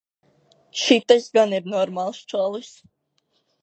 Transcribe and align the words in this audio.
Šitas 0.85 1.29
gan 1.37 1.55
ir 1.59 1.71
normāls 1.77 2.25
čalis. 2.35 2.77